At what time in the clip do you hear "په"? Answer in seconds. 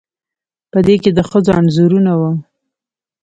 0.71-0.79